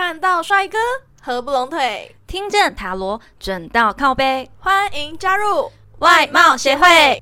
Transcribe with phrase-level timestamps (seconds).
[0.00, 0.78] 看到帅哥
[1.20, 7.20] 合不拢腿，听见塔罗准到靠背，欢迎加入外貌协会。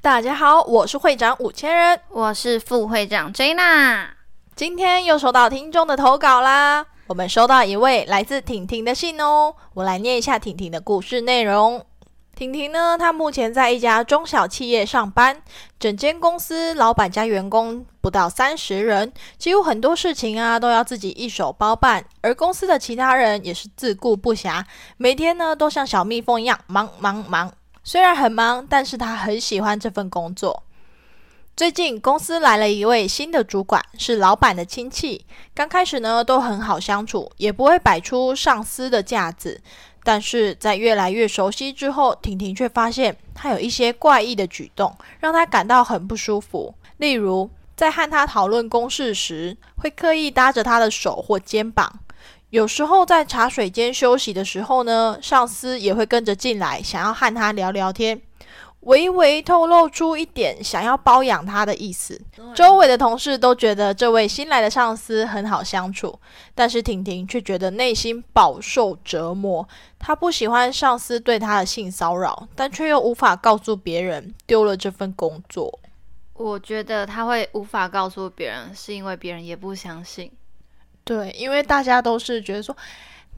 [0.00, 4.10] 大家好，我是会长五千人，我是副会长 Jana。
[4.54, 6.86] 今天又收到听众的投稿啦。
[7.08, 11.84] 我们收到一位来自婷婷的信哦，我来念一下婷婷的故事内容。
[12.42, 15.40] 婷婷呢，她目前在一家中小企业上班，
[15.78, 24.64] 整间公司老板加员工不到三十人，几乎很多事情啊都要自己一手包办，而公司的其他人也是自顾不暇，
[24.96, 27.52] 每天呢都像小蜜蜂一样忙忙忙。
[27.84, 30.64] 虽然很忙，但是他很喜欢这份工作。
[31.54, 35.24] 最近公司来了一位新的主管，是老板的亲戚。
[35.54, 39.60] 刚开始呢都很好相处，也不会摆出上司的架子。
[40.04, 46.74] 但是在越来越熟悉之后，婷婷却发现他有一些怪异的举动，让她感到很不舒服。
[46.98, 52.00] 例如，在和他讨论公事时，会刻意搭着他的手或肩膀。
[52.50, 58.20] 有时候在茶水间休息的时候呢，上司也会跟着进来，想要和他聊聊天，
[58.82, 62.20] 微微透露出一点想要包养他的意思。
[62.54, 66.18] 周围的同事都觉得这位新来的上司很好相处，
[66.54, 69.68] 但是婷婷却觉得内心饱受折磨。
[69.98, 75.78] 她不喜欢上司对她的性骚扰，但却又无法告诉别人丢了这份工作。
[76.34, 80.32] 我觉得他会无法告诉别人，是因为别人也不相信。
[81.04, 82.76] 对，因为大家都是觉得说，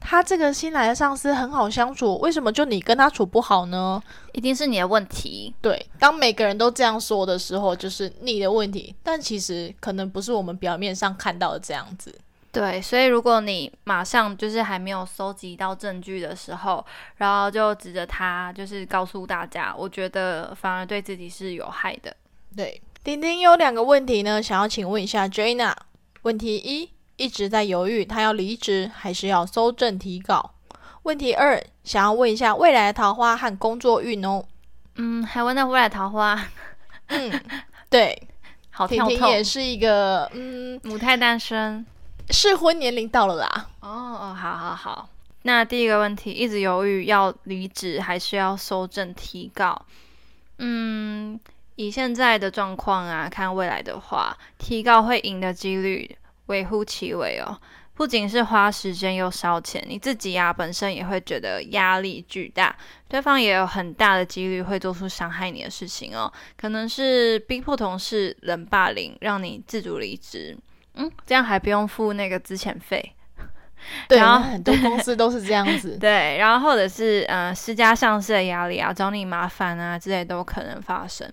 [0.07, 4.01] 他这个新来的上司很好相处，为什么就你跟他处不好呢？
[4.33, 5.53] 一定是你的问题。
[5.59, 8.95] 对，当每个人都这样说的时候，就是你的问题。
[9.01, 12.13] 但其实可能不是我们表面上看到的这样子。
[12.51, 16.85] 对，所以如果你马上就是还没有收集到证据的时候，
[17.17, 22.15] 然后就指着他，就是告诉大家，我觉得反而对自己是有害的。
[22.55, 25.73] 对，丁丁有两个问题呢，想要请问一下 Jana。
[26.21, 26.94] 问题一。
[27.17, 30.51] 一直在犹豫，他要离职还是要搜证提稿？
[31.03, 34.43] 问题二，想要问一下未来的桃花和工作运哦。
[34.95, 36.47] 嗯，还问到未来桃花？
[37.07, 37.31] 嗯，
[37.89, 38.27] 对，
[38.71, 41.85] 好跳婷也是一个嗯母胎单身，
[42.31, 43.69] 适婚年龄到了啦。
[43.81, 45.09] 哦哦，好好好。
[45.43, 49.85] 那第一个问题，一直犹豫要离职还是要搜证提稿？
[50.57, 51.39] 嗯，
[51.75, 56.17] 以现在的状况啊，看未来的话，提告会赢的几率。
[56.47, 57.59] 微乎其微哦，
[57.93, 62.75] 不仅是花时间又烧钱，你自己呀本身也会觉得压力巨大，
[63.07, 70.57] 对方也有很大的几率会做出伤害你的事情哦，可能是逼迫同事、冷霸凌，让你自主离职，
[70.95, 73.13] 嗯，这样还不用付那个资遣费，
[74.07, 81.31] 对，然后很多公司都是这样子， 对，然后或者是呃施加上司的压力啊，找你麻烦啊之类都可能发生。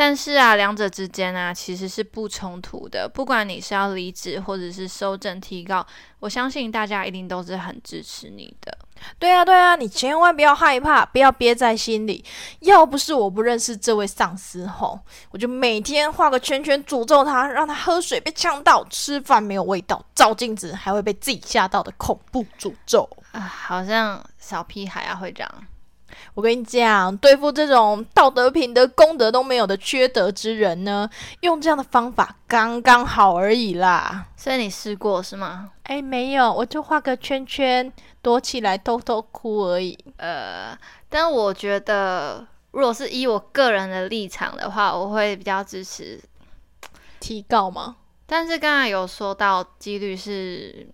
[0.00, 3.06] 但是啊，两者之间啊，其实是不冲突的。
[3.06, 5.86] 不管你是要离职，或者是收证提告，
[6.20, 8.78] 我相信大家一定都是很支持你的。
[9.18, 12.24] 对啊，对啊，你千万不要害怕，不要憋在心里。
[12.60, 14.98] 要不是我不认识这位上司吼，
[15.32, 23.40] 我就每天画个圈圈诅咒他，让他喝水被呛到，吃饭没有味道，照镜子还会被自己吓到的恐怖诅咒啊！
[23.42, 25.66] 好像小屁孩啊，会这样。
[26.34, 31.08] 我跟你讲，对付这种道德品德、功德都没有的缺德之人呢，
[31.40, 34.26] 用这样的方法刚刚好而已啦。
[34.36, 35.70] 所以你试过是吗？
[35.84, 39.98] 哎，没有，我就画个圈圈，躲起来偷偷哭而已。
[40.16, 40.76] 呃，
[41.08, 46.20] 但我觉得，如果是以我个人的立场的话，我会比较支持
[47.18, 47.96] 提告吗？
[48.26, 50.88] 但是刚才有说到几率是。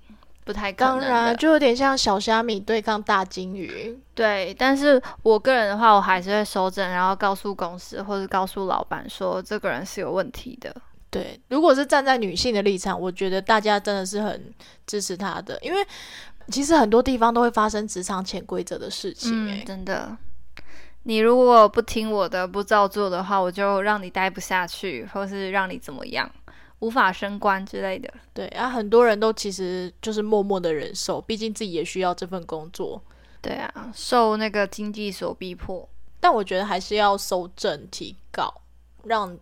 [0.47, 3.99] 不太当然，就有点像小虾米对抗大金鱼。
[4.15, 10.73] 对，但是我个人的话，我还是会收证，然后告诉公司或者告诉老板说这个人是有问题的。
[11.11, 14.55] 对，如果是站在女性的立场，我觉得大家真的是很
[14.87, 15.85] 支持她的，因为
[16.49, 19.51] 其实很多地方都会发生职场潜规则的事情。
[19.51, 20.17] 哎，真的，
[21.03, 26.31] 你如果不听我的，不照做的话，我就让你待不下去，或是让你怎么样。
[26.81, 33.02] 无法升官之类的，对啊，很多人都其实就是默默的忍受，毕竟自己也需要这份工作。
[33.40, 35.88] 对啊，受那个经济所逼迫，
[36.20, 38.52] 但我觉得还是要收正提告，
[39.05, 39.38] 让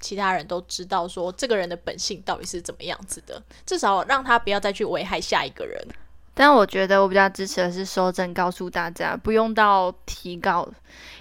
[0.00, 5.86] 其他人都知道说这个人的本性到底是怎么样子的，至少让他不要再去危害下一个人。
[6.34, 10.68] 但我觉得我比较支持的是收证，告诉大家不用到提告，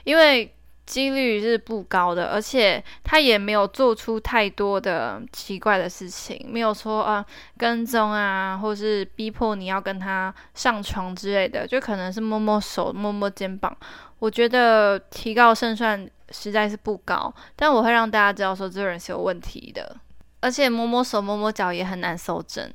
[0.04, 0.55] 因为
[0.86, 7.26] 几率是不高的，而且他也没有做出太多的奇怪的事情，没有说啊
[7.58, 13.76] 跟踪啊，或是逼迫你要跟他上床之类的，就可能是摸摸手、摸摸肩膀。
[14.20, 19.98] 我觉得提高胜算实在是不高，但我会让大家知道说这个人是有问题的，
[20.40, 22.72] 而且摸摸手、摸摸脚也很难搜证。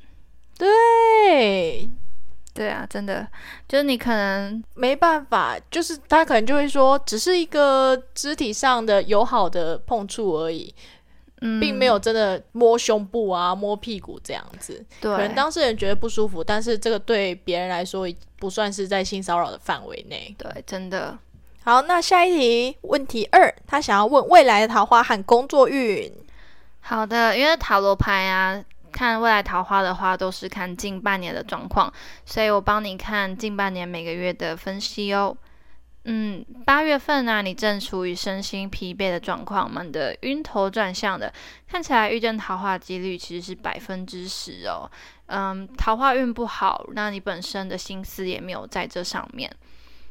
[0.58, 1.88] 对。
[2.52, 3.26] 对啊，真的，
[3.68, 10.74] 就是你可能没办法，就是他可能就会说，只是一个肢体上的友好的碰触而已，
[11.42, 14.84] 嗯，并没有真的摸胸部啊、摸屁股这样子。
[15.00, 18.06] 对，可能当事人觉得不舒服，但是这个对别人来说
[18.38, 20.34] 不算是在性骚扰的范围内。
[20.36, 21.16] 对，真的。
[21.62, 26.12] 好，那下一题，问题二，他想要问未来的桃花和工作运。
[26.80, 28.64] 好的，因为塔罗牌啊。
[28.92, 31.92] 看未来桃花的话，都是看近半年的状况，
[32.24, 35.36] 所以我帮你看近半年每个月的分析哦。
[36.04, 41.30] 嗯，八月份呢，你正处于身心疲惫的状况，蛮的晕头转向的，
[41.68, 44.90] 看起来遇见桃花几率其实是百分之十哦。
[45.26, 49.54] 嗯，桃花运不好，那你本身的心思也没有在这上面。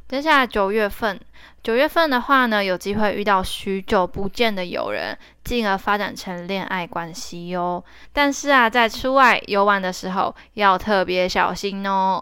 [0.09, 1.19] 接下来九月份，
[1.61, 7.83] 九月份的话呢，有机会遇到许久不见的友人，进而发展成恋爱关系哟。
[8.11, 12.19] 但是啊，在出外游玩的时候要特别小心哦。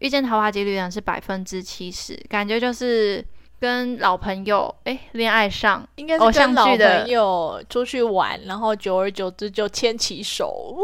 [0.00, 3.24] 遇见桃花几率呢是百分之七十，感觉就是
[3.60, 10.76] 跟老朋友哎恋爱上，应该是跟老朋友出去玩，然后久而久之就牵起手。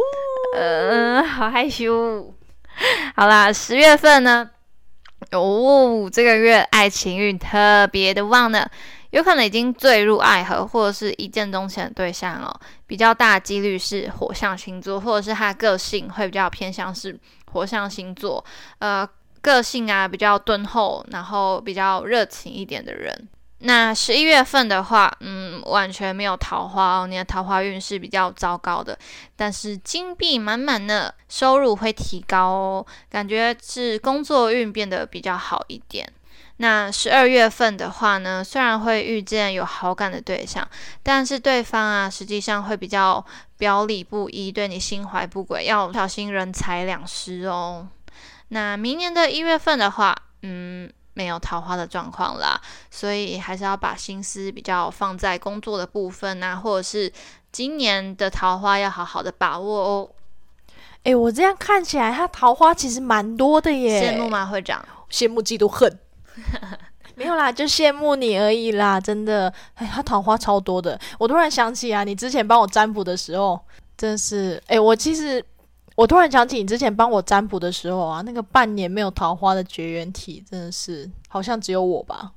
[0.56, 2.32] 嗯，好害羞。
[3.16, 4.48] 好啦，十月份呢？
[5.32, 8.68] 哦，这个月爱情运特别的旺呢，
[9.10, 12.60] 有可能已经坠入爱河，或者是一见钟情的对象哦。
[12.86, 17.18] 比较大的几率是火象星座，或者是他个性会比较偏向是
[17.52, 18.44] 火象星座，
[18.80, 19.08] 呃，
[19.40, 23.28] 个性啊比较敦厚，然后比较热情一点的人。
[23.62, 28.98] 那十一月份的话，嗯，完全没有桃花哦，你的桃花运是比较糟糕的。
[29.36, 36.10] 但是金币满满的，收入会提高哦，感觉是工作运变得比较好一点。
[36.56, 40.66] 那十二月份的话呢，虽然会遇见有好感的对象，
[41.02, 43.22] 但是对方啊，实际上会比较
[43.58, 47.86] 表里不一，对你心怀不轨，要小心人财两失哦。
[48.48, 50.90] 那明年的一月份的话，嗯。
[51.14, 52.60] 没有桃花的状况啦，
[52.90, 57.12] 所以还是要把心思比较放在工作的部分啊，或者是
[57.50, 60.08] 今年的桃花要好好的把握哦。
[61.02, 64.12] 哎，我这样看起来，他桃花其实蛮多的耶。
[64.12, 64.84] 羡慕吗，会长？
[65.10, 65.98] 羡慕嫉妒恨？
[67.16, 69.52] 没有啦，就羡慕你而已啦，真的。
[69.74, 70.98] 哎，他桃花超多的。
[71.18, 73.58] 我突然想起啊，你之前帮我占卜的时候，
[73.96, 75.44] 真是哎，我其实。
[76.00, 82.32] 我突然想起你之前帮我占卜的时候啊，那个半年没有桃花的绝缘体，真的是好像只有我吧？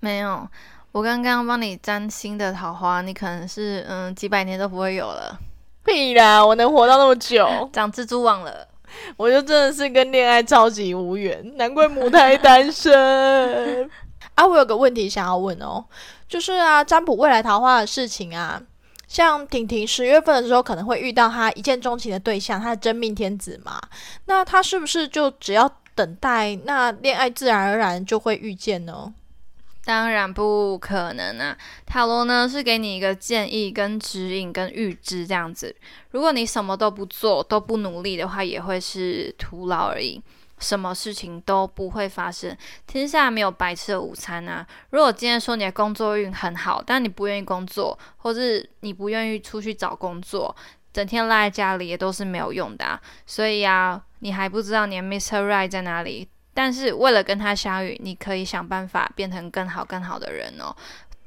[0.00, 0.46] 没有，
[0.92, 5.40] 我刚刚帮你占新的桃花，你可能是嗯几百年都不会有了。
[5.86, 8.68] 屁啦，我能活到那么久， 长蜘蛛网了，
[9.16, 13.88] 我就真的是跟恋爱超级无缘，难怪母胎单身。
[14.36, 15.82] 啊，我有个问题想要问哦，
[16.28, 18.60] 就是啊，占卜未来桃花的事情啊。
[19.08, 23.80] 像婷婷十月份的时候，可能会遇到她一见钟情的对象，她的真命天子嘛？
[24.26, 29.12] 那她是不是就只要等待，那恋爱自然而然就会遇见呢？
[29.84, 31.56] 当然不可能啊！
[31.86, 35.74] 塔罗呢是给你一个建议、跟指引、跟预知这样子。
[36.10, 40.22] 如果你什么都不做、都不努力的话，也会是徒劳而已。
[40.58, 42.56] 什么事情都不会发生，
[42.86, 44.66] 天下没有白吃的午餐啊！
[44.90, 50.54] 如果今天说你的工作运很好，但你不愿意工作，或是你不愿意出去找工作，
[50.92, 53.00] 整天赖在家里也都是没有用的啊！
[53.26, 55.48] 所以啊，你还不知道你的 Mr.
[55.48, 60.74] Right 在哪里，但是为了跟他相遇，你可以想办法变成更好、更好的人哦。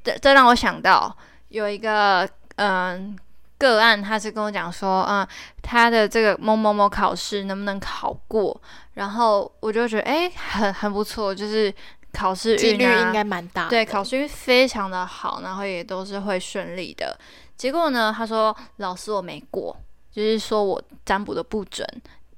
[0.04, 1.16] 这这让我想到
[1.50, 3.18] 有一个嗯。
[3.62, 5.28] 个案，他是跟我讲说，嗯，
[5.62, 8.60] 他的这个某某某考试能不能考过？
[8.96, 11.72] 然后我就觉得，哎，很很不错，就是
[12.12, 17.16] 考试几率应该蛮大，对，考试运非常的好，然后也都是会顺利的。
[17.56, 19.78] 结果呢，他说老师我没过，
[20.12, 21.88] 就是说我占卜的不准。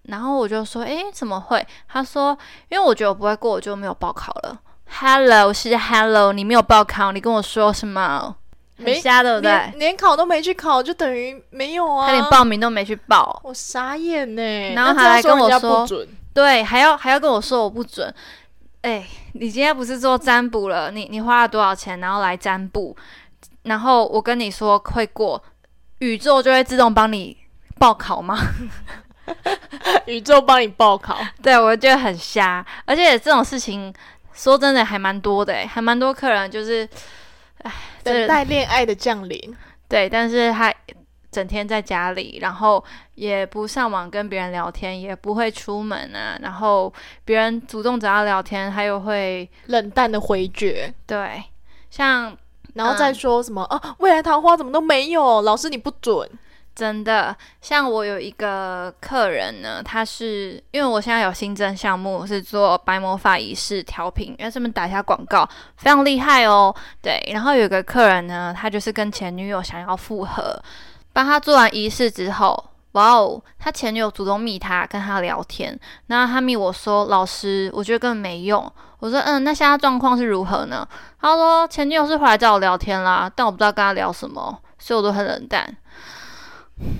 [0.04, 1.66] 然后我就说，哎，怎么会？
[1.88, 2.38] 他说，
[2.68, 4.60] 因为我觉得我不会过，我就没有报考了。
[5.00, 8.36] Hello，是 Hello，你没有报考，你跟我说什么？
[8.84, 9.74] 没瞎对不对？
[9.78, 12.08] 连考都没去考，就等于没有啊！
[12.08, 14.74] 他连报名都没去报，我傻眼呢。
[14.74, 15.88] 然后他还跟我说，
[16.34, 18.14] 对，还要还要跟我说我不准。
[18.82, 20.92] 哎，你今天不是做占卜了？
[20.92, 22.96] 你你花了多少钱，然后来占卜？
[23.64, 25.42] 然后我跟你说会过，
[26.00, 27.38] 宇宙就会自动帮你
[27.80, 28.38] 报考吗？
[30.06, 31.18] 宇宙帮你报考？
[31.42, 32.66] 对，我觉得很瞎。
[32.86, 33.94] 而且这种事情
[34.34, 36.88] 说真的还蛮多的，还蛮多客人就是。
[38.04, 39.56] 等待恋爱的降临。
[39.88, 40.74] 对，但是他
[41.32, 42.84] 整天在家里，然后
[43.16, 46.38] 也不上网跟别人聊天，也不会出门啊。
[46.42, 46.94] 然后
[47.26, 50.94] 别人主动找他聊天，他又会冷淡的回绝。
[51.06, 51.44] 对，
[51.90, 52.36] 像
[52.74, 55.42] 然后再说什么啊，未来桃花怎么都没有？
[55.42, 56.30] 老师你不准。
[56.76, 66.74] 真的，像我有一个客人呢，他是因为我现在有新增项目是做白魔法仪式调频，要这边打一下广告，非常厉害哦。
[67.00, 70.60] 对，然后有一个客人呢，他就是跟前女友想要复合，
[71.14, 78.72] 帮他做完仪式之后，哇哦，他前女友主动密他跟他聊天，那他密我说老师，我觉得根本没用。
[78.98, 80.88] 我说嗯，那现在状况是如何呢？
[81.22, 85.78] 他说前女友是回来找我聊天啦，但我不知道跟他聊什么，所以我都很冷淡。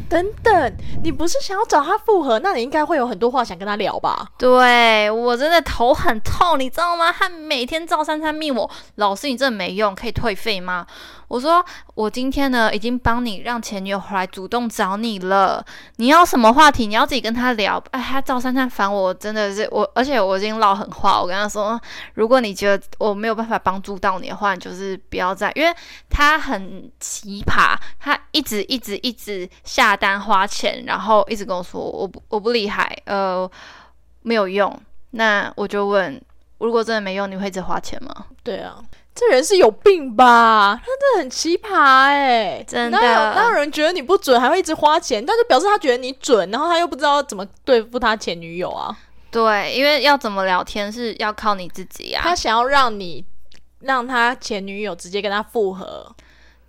[0.10, 2.40] 等等，你不是想要找他复合？
[2.40, 4.28] 那你应该会有很多话想跟他聊吧？
[4.38, 7.12] 对我真的头很痛，你知道吗？
[7.12, 10.86] 他每天照三餐密我，老师你真的没用，可以退费吗？
[11.34, 17.84] 我说我今天呢已经帮你让前女友回来主动找你了，你要什么话题你要自己跟他聊。
[17.90, 21.82] 哎，他赵珊珊烦我，真的是我，而且我已经唠狠话，我跟他说，
[22.14, 25.76] 如果你觉得我没有办法帮助到你的话，你就是不要再，因为
[26.08, 33.50] 他很奇葩，他一直一直一直下单花钱，然后一直跟我说我不我不厉害，呃
[34.22, 34.80] 没有用。
[35.16, 36.22] 那我就问，
[36.64, 38.28] 如果真的没用，你会一直花钱吗？
[38.44, 38.82] 对啊。
[39.16, 40.76] 这人是有病吧？
[40.84, 41.76] 他真的很奇葩
[42.08, 42.98] 哎，真的。
[42.98, 45.24] 哪有哪有人觉得你不准，还会一直花钱？
[45.24, 48.98] 但是表示他觉得你准，然后他又不知道怎么对付他前女友啊？
[49.30, 52.24] 对，因为要怎么聊天是要靠你自己啊。
[52.24, 53.24] 他想要让你
[53.82, 56.12] 让他前女友直接跟他复合，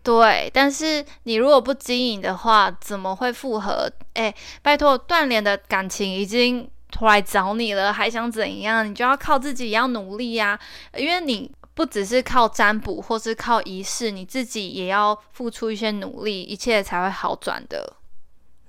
[0.03, 0.51] 对。
[0.53, 3.91] 但是你如果不经营的话，怎么会复合？
[4.13, 6.69] 哎，拜托，断联的感情已经
[7.07, 8.89] 来找你了，还想怎样？
[8.89, 10.59] 你就要靠自己，也要努力呀，
[10.97, 11.51] 因为你。
[11.77, 17.97] 不只是靠占卜或是靠仪式，你自己也要付出一些努力，一切才会好转的。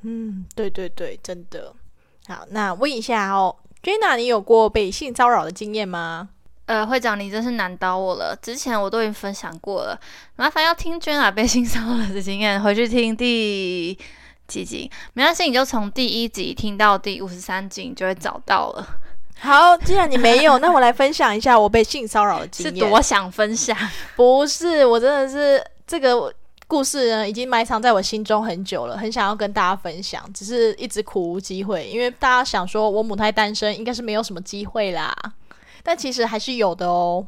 [0.01, 1.72] 嗯，对对对，真的。
[2.27, 6.29] 好，那问一下哦，Jenna，你有过被性骚扰的经验吗？
[6.65, 8.36] 呃，会长，你真是难倒我了。
[8.41, 10.00] 之前我都已经分享过了，
[10.36, 13.96] 麻烦要听 Jenna 被性骚扰的经验，回去听第
[14.47, 14.89] 几集？
[15.13, 18.87] 没关系，你就从第一集听到第五十三集，你就会找到了。
[19.37, 22.73] 好，既然你没有，那我来分享一下我被性骚扰的经验。
[22.75, 23.77] 是多想分享？
[24.15, 26.33] 不是，我真的是这个
[26.67, 31.85] 故事呢，已经埋藏在我心中很久了，很想要跟大家分享，只是一直苦无机会。
[31.85, 35.13] 因为大家想说我母胎单身，应该是没有什么机会啦，
[35.83, 37.27] 但其实还是有的哦。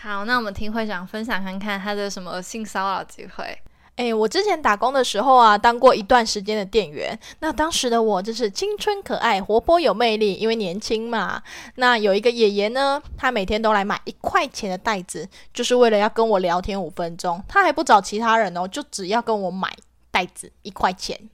[0.00, 3.58] 好，那我们听会长分享看看他的什么性骚扰机会。
[3.96, 7.16] 哎，我之前打工的时候啊，当过一段时间的店员。
[7.40, 11.42] 那当时的我就是青春可爱、活泼有魅力，因为年轻嘛。
[11.74, 17.42] 那有一个爷爷呢，他每天都来买一块钱的袋子，就是为了要跟我聊天五分钟。
[17.46, 19.70] 他还不找其他人哦，就只要跟我买
[20.10, 21.28] 袋子一块钱，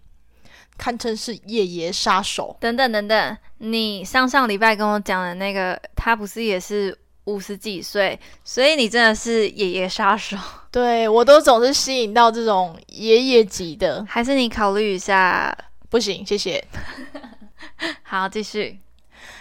[0.77, 2.57] 堪称是爷爷杀手。
[2.59, 6.99] 等等等等，你上上礼拜跟我讲的那个，他不是也是？
[7.29, 10.37] 五十几岁，所以你真的是爷爷杀手。
[10.73, 15.57] 对我都总是吸引到这种爷爷级的，还是你考虑一下？
[15.91, 16.65] 不行，谢谢。
[18.03, 18.79] 好，继续。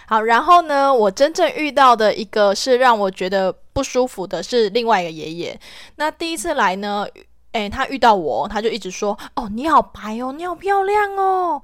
[0.07, 5.59] 好，然后呢，我真正遇到的一个是让我觉得不舒服的，是另外一个爷爷。
[5.97, 7.05] 那第一次来呢，
[7.51, 11.61] 诶，他遇到我，他就一直说：“哦，你好白哦，你好漂亮哦。”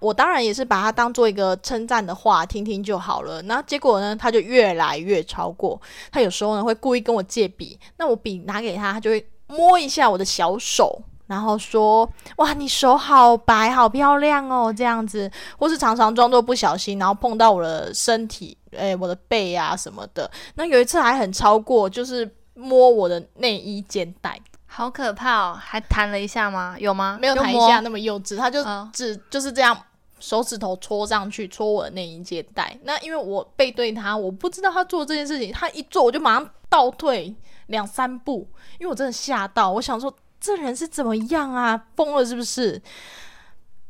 [0.00, 3.40] 我当然也是把它当做一个称赞的话听听就好了。
[3.42, 5.80] 那结果呢，他就越来越超过。
[6.10, 20.30] 他有时候呢会故意跟我借笔，那我笔拿给他，他就会摸一下我的小手，然后说：“哇，你手好白，好漂亮哦。”这样子，或是常常装作不小心，然后碰到我的身体，诶，我的背啊什么的。
[20.54, 25.58] 那有一次还很超过，就是摸我的内衣肩带，好可怕哦！
[25.60, 26.74] 还弹了一下吗？
[26.78, 27.18] 有吗？
[27.20, 29.76] 没有弹一下那么幼稚，他就只就是这样。
[30.20, 32.78] 手指头戳上去，戳我的内衣肩带。
[32.84, 35.50] 那因为我背对他，我不知道他做这件事情。
[35.52, 37.34] 他一做，我就马上倒退
[37.66, 38.46] 两三步，
[38.78, 39.72] 因为我真的吓到。
[39.72, 41.86] 我想说，这人是怎么样啊？
[41.96, 42.80] 疯了是不是？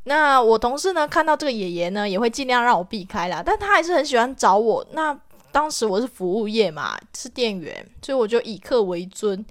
[0.04, 3.42] 那我同事呢，看到这个爷爷呢，也会尽量让我避开啦。
[3.44, 4.86] 但他还是很喜欢找我。
[4.92, 5.18] 那
[5.52, 9.44] 当时我是服务业嘛，是店员，所以我就以客为尊。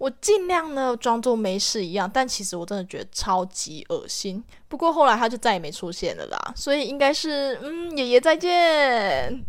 [0.00, 4.42] 我尽量呢装作没事一样，但其实我真的觉得超级恶心。
[4.66, 9.44] 不过后来他就再也没出现了啦，所以应该是嗯，爷爷再见，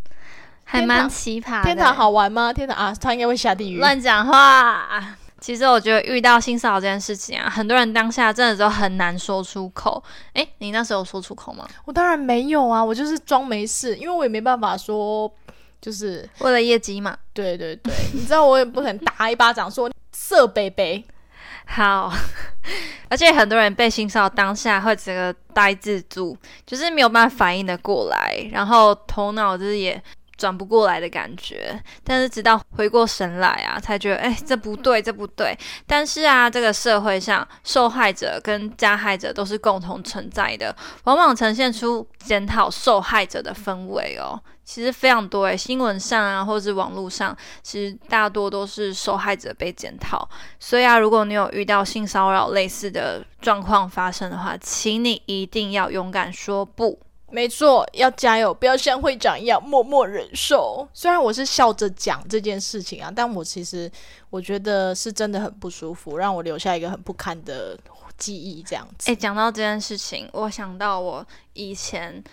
[0.66, 1.64] 还蛮奇葩。
[1.64, 2.52] 天堂好玩吗？
[2.52, 3.78] 天堂啊，他应该会下地狱。
[3.78, 5.16] 乱讲话。
[5.40, 10.04] 其实我觉得遇到性骚扰这件事情啊，很多人当下真的都很难说出口。
[10.34, 11.66] 诶，你那时候说出口吗？
[11.86, 15.34] 我当然没有啊，我就是装没事，因为我也没办法说，
[15.80, 17.18] 就是为了业绩嘛。
[17.32, 19.90] 对对对，你知道我也不可能打一巴掌说。
[20.22, 21.04] 色杯杯。
[21.66, 22.12] 好，
[23.10, 30.02] 而且很多人被性骚扰当下会整个呆滞住，就是没有办法反应的过来，然后头脑就是也。
[30.42, 35.56] 转不过来的感觉，但是直到回过神来啊，才觉得哎，这不对，这不对。
[35.86, 44.42] 但是啊，这个社会上受害者跟加害者都是共同存在的，往往呈现出检讨受害者的氛围哦。
[44.66, 50.28] 其实非常多诶，新闻上啊，或者是网络上，其实大多都是受害者被检讨。
[50.60, 57.00] 所以啊，如果你有遇到性骚扰类似的状况发生的话，请你一定要勇敢说不。
[57.32, 60.88] 没错，要加油，不要像会长一样默默忍受。
[60.94, 63.90] 虽然我是笑着讲这件事情啊，但我其实
[64.30, 67.78] 我觉得是真的很不舒服，让我留下一个很不堪的
[68.18, 68.62] 记忆。
[68.62, 72.24] 这样子，哎，讲到这件事情，我想到我以前，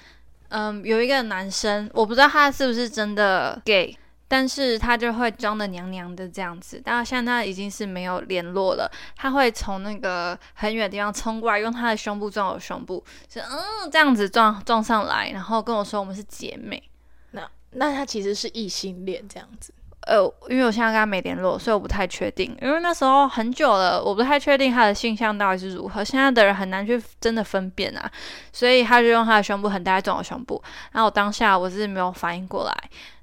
[0.49, 3.97] 嗯，有一个男生，我不知道他是不是真的 gay。
[4.29, 8.91] 但是他就会装的娘娘的这样子，但是现在已经是没有联络了。
[9.17, 16.83] 他会从那个很远的地方冲过来，用他的胸部撞我胸部，是嗯这样子撞撞上来，然后跟我说我们是姐妹。
[17.31, 19.73] 那那他其实是异性恋这样子。
[20.03, 22.57] 呃，因为我现在跟他没联络，所以我不太确定。
[22.63, 26.03] 因为那时候很久了，我不太确定他的性向到底是如何。
[26.03, 28.11] 现在的人很难去真的分辨啊，
[28.51, 32.75] 所以他就用他的胸部很大撞我胸部，然后我当下我是没有反应过来。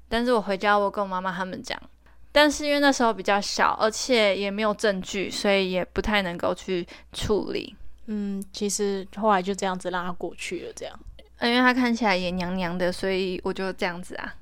[0.08, 1.80] 但是我回家，我跟我妈妈他们讲，
[2.32, 7.74] 但是因为那时候比较小，而且也没有证据，所以也不太能够去处理。
[8.06, 10.98] 嗯，其实后来就这样子让他过去了，这样。
[11.42, 14.34] 因为他看起来也娘娘的，所以我就这样子啊，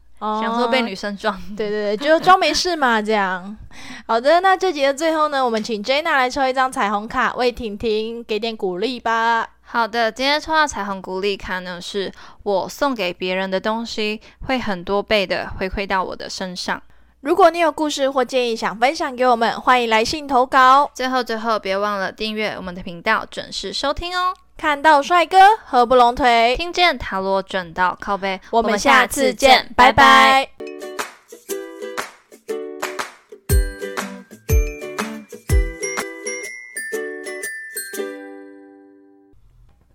[0.43, 3.57] 想说被女生撞，对对对，就装没事嘛，这样。
[4.07, 9.49] 好的，那这集的最后呢，我们请 Jenna 来抽一张彩虹卡，为婷婷给点鼓励吧。
[9.63, 12.13] 好的，今天抽到彩虹鼓励卡呢，是
[12.43, 16.81] 我送给别人的东西会很多倍的回馈到我的身上。
[17.23, 20.91] 如果你有故事或建议想分享给我们，欢迎来信投稿。
[20.95, 24.35] 最后最后，别忘了订阅我们的频道，准时收听哦。
[24.57, 30.49] 看到帅哥合不拢腿，听见塔罗转到靠背，我们下次见，拜拜。